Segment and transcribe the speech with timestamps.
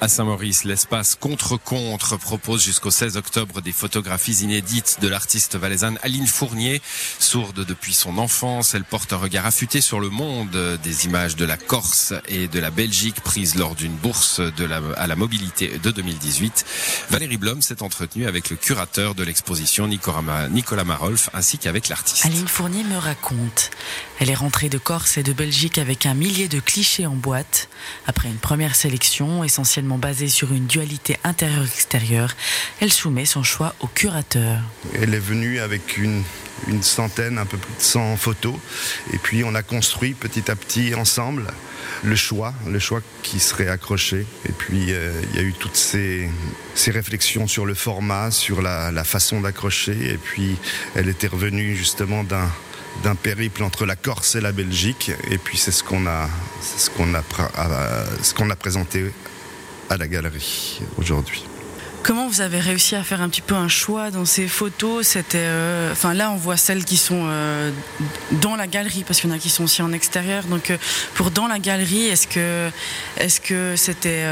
[0.00, 6.28] À Saint-Maurice, l'espace Contre-Contre propose jusqu'au 16 octobre des photographies inédites de l'artiste valaisanne Aline
[6.28, 6.80] Fournier.
[7.18, 11.44] Sourde depuis son enfance, elle porte un regard affûté sur le monde, des images de
[11.44, 14.40] la Corse et de la Belgique prises lors d'une bourse
[14.96, 16.64] à la mobilité de 2018.
[17.10, 22.24] Valérie Blom s'est entretenue avec le curateur de l'exposition Nicolas Marolf ainsi qu'avec l'artiste.
[22.24, 23.70] Aline Fournier me raconte.
[24.20, 27.68] Elle est rentrée de Corse et de Belgique avec un millier de clichés en boîte.
[28.06, 32.36] Après une première sélection essentiellement basée sur une dualité intérieure-extérieure,
[32.80, 34.60] elle soumet son choix au curateur.
[35.00, 36.22] Elle est venue avec une,
[36.66, 38.56] une centaine, un peu plus de 100 photos,
[39.12, 41.46] et puis on a construit petit à petit ensemble
[42.02, 44.26] le choix, le choix qui serait accroché.
[44.48, 46.28] Et puis euh, il y a eu toutes ces,
[46.74, 50.56] ces, réflexions sur le format, sur la, la façon d'accrocher, et puis
[50.94, 52.50] elle était revenue justement d'un
[53.02, 55.12] d'un périple entre la Corse et la Belgique.
[55.30, 56.28] Et puis c'est ce qu'on a,
[56.60, 57.22] ce qu'on a,
[58.22, 59.12] ce qu'on a présenté
[59.90, 61.44] à la galerie aujourd'hui.
[62.02, 65.06] Comment vous avez réussi à faire un petit peu un choix dans ces photos?
[65.06, 67.70] C'était, euh, là, on voit celles qui sont euh,
[68.40, 70.44] dans la galerie parce qu'il y en a qui sont aussi en extérieur.
[70.44, 70.78] Donc, euh,
[71.14, 72.70] pour dans la galerie, est-ce que,
[73.18, 74.24] est-ce que c'était,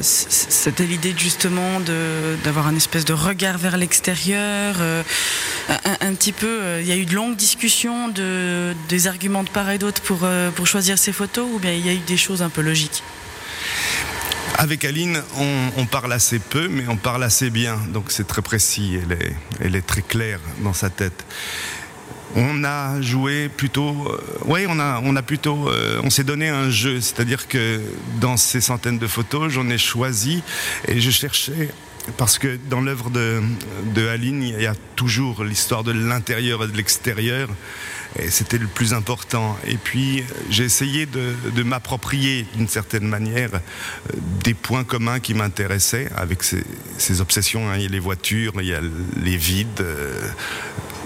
[0.00, 6.80] c'était l'idée justement de d'avoir un espèce de regard vers l'extérieur un, un, petit peu,
[6.80, 10.26] il y a eu de longues discussions, de, des arguments de part et d'autre pour
[10.54, 13.02] pour choisir ces photos, ou bien il y a eu des choses un peu logiques?
[14.58, 15.22] Avec Aline,
[15.76, 17.78] on, parle assez peu, mais on parle assez bien.
[17.92, 21.24] Donc c'est très précis, elle est, elle très claire dans sa tête.
[22.36, 26.48] On a joué plutôt, euh, oui, on a, on a plutôt, euh, on s'est donné
[26.48, 27.80] un jeu, c'est-à-dire que
[28.20, 30.42] dans ces centaines de photos, j'en ai choisi
[30.88, 31.70] et je cherchais
[32.16, 33.42] parce que dans l'œuvre de,
[33.94, 37.48] de Aline, il y a toujours l'histoire de l'intérieur et de l'extérieur.
[38.18, 39.58] Et c'était le plus important.
[39.66, 43.50] Et puis, j'ai essayé de, de m'approprier d'une certaine manière
[44.44, 46.62] des points communs qui m'intéressaient avec ces,
[46.98, 47.68] ces obsessions.
[47.68, 47.76] Hein.
[47.76, 48.80] Il y a les voitures, il y a
[49.16, 50.28] les vides, euh,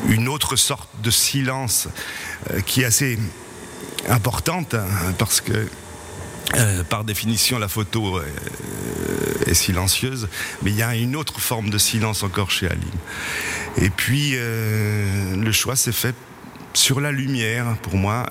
[0.09, 1.89] une autre sorte de silence
[2.51, 3.19] euh, qui est assez
[4.09, 4.87] importante hein,
[5.19, 5.67] parce que
[6.55, 8.25] euh, par définition, la photo euh,
[9.47, 10.29] est silencieuse,
[10.63, 12.89] mais il y a une autre forme de silence encore chez Aline.
[13.77, 16.15] Et puis, euh, le choix s'est fait
[16.73, 18.27] sur la lumière, pour moi,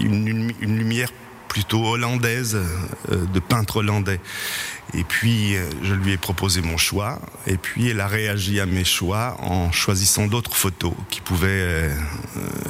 [0.00, 1.10] une lumière
[1.48, 2.58] plutôt hollandaise,
[3.10, 4.20] de peintre hollandais.
[4.94, 8.84] Et puis, je lui ai proposé mon choix, et puis elle a réagi à mes
[8.84, 11.90] choix en choisissant d'autres photos qui pouvaient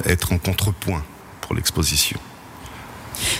[0.05, 1.03] être en contrepoint
[1.41, 2.19] pour l'exposition.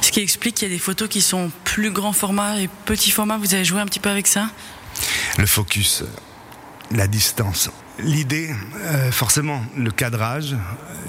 [0.01, 3.11] Ce qui explique qu'il y a des photos qui sont plus grand format et petit
[3.11, 3.37] format.
[3.37, 4.49] Vous avez joué un petit peu avec ça?
[5.37, 6.03] Le focus,
[6.91, 7.69] la distance.
[7.99, 8.49] L'idée,
[8.83, 10.55] euh, forcément, le cadrage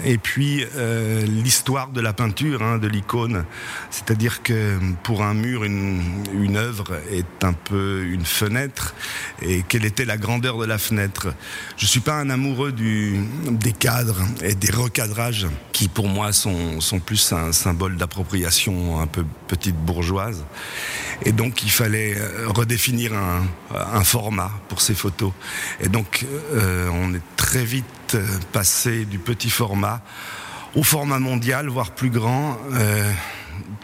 [0.05, 3.45] et puis euh, l'histoire de la peinture, hein, de l'icône.
[3.91, 8.95] C'est-à-dire que pour un mur, une, œuvre est un peu une fenêtre.
[9.43, 11.35] Et quelle était la grandeur de la fenêtre?
[11.77, 17.33] Je suis pas un amoureux des cadres et des recadrages qui, pour moi, sont, plus
[17.33, 20.45] un symbole d'appropriation un peu petite bourgeoise.
[21.25, 25.33] Et donc, il fallait euh, redéfinir un, format pour ces photos.
[25.81, 26.25] Et donc,
[26.93, 30.03] on est très vite euh, passé du petit format
[30.75, 32.59] au format mondial, voire plus grand.
[32.73, 33.13] Euh,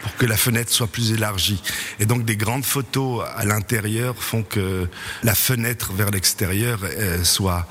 [0.03, 1.61] pour que la fenêtre soit plus élargie.
[1.99, 4.87] Et donc des grandes photos à l'intérieur font que
[5.23, 6.81] la fenêtre vers l'extérieur
[7.23, 7.65] soit,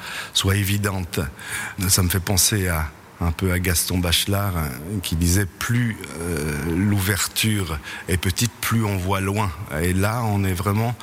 [0.53, 1.21] évidente.
[1.89, 2.91] Ça me fait penser à,
[3.23, 4.69] un peu à Gaston Bachelard hein,
[5.03, 7.79] qui disait plus euh, l'ouverture
[8.09, 9.53] est petite, plus on voit loin.
[9.83, 10.95] Et là, on est vraiment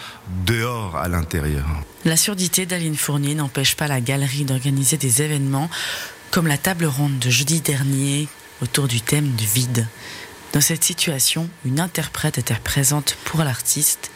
[0.43, 1.67] dehors à l'intérieur.
[2.03, 5.69] La surdité d'Aline Fournier n'empêche pas la galerie d'organiser des événements
[6.31, 8.27] comme la table ronde de jeudi dernier
[8.63, 9.85] autour du thème du vide.
[10.51, 14.09] Dans cette situation, une interprète était présente pour l'artiste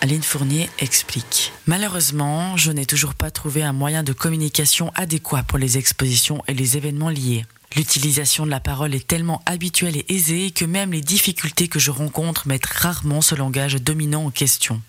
[0.00, 1.52] Aline Fournier explique.
[1.66, 6.54] Malheureusement, je n'ai toujours pas trouvé un moyen de communication adéquat pour les expositions et
[6.54, 7.44] les événements liés.
[7.76, 11.90] L'utilisation de la parole est tellement habituelle et aisée que même les difficultés que je
[11.90, 14.80] rencontre mettent rarement ce langage dominant en question.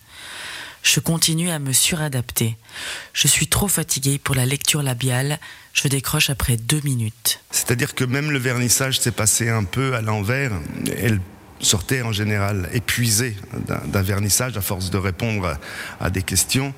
[0.83, 2.57] Je continue à me suradapter.
[3.11, 5.39] Je suis trop fatiguée pour la lecture labiale.
[5.73, 7.39] Je décroche après deux minutes.
[7.49, 10.51] C'est-à-dire que même le vernissage s'est passé un peu à l'envers.
[10.95, 11.19] Elle
[11.59, 13.35] sortait en général épuisé
[13.65, 15.57] d'un vernissage à force de répondre
[15.99, 16.71] à des questions.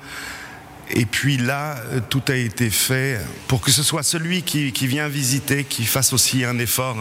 [0.90, 4.86] Et puis là, euh, tout a été fait pour que ce soit celui qui, qui
[4.86, 6.96] vient visiter qui fasse aussi un effort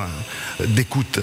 [0.60, 1.20] euh, d'écoute.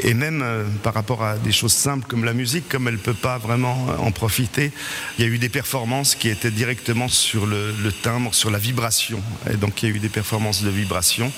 [0.00, 2.98] Et même euh, par rapport à des choses simples comme la musique, comme elle ne
[2.98, 4.72] peut pas vraiment en profiter,
[5.18, 8.58] il y a eu des performances qui étaient directement sur le, le timbre, sur la
[8.58, 9.22] vibration.
[9.50, 11.32] Et donc il y a eu des performances de vibration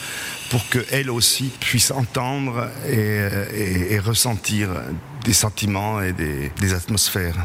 [0.50, 4.70] pour qu'elle aussi puisse entendre et, et, et ressentir
[5.24, 7.36] des sentiments et des, des atmosphères.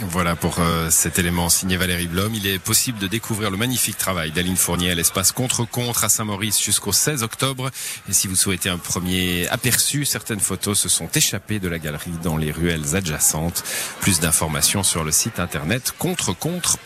[0.00, 2.34] Voilà pour euh, cet élément signé Valérie Blom.
[2.34, 6.60] Il est possible de découvrir le magnifique travail d'Aline Fournier à l'espace Contre-Contre à Saint-Maurice
[6.60, 7.70] jusqu'au 16 octobre.
[8.08, 12.10] Et si vous souhaitez un premier aperçu, certaines photos se sont échappées de la galerie
[12.24, 13.62] dans les ruelles adjacentes.
[14.00, 16.84] Plus d'informations sur le site internet contrecontre.com.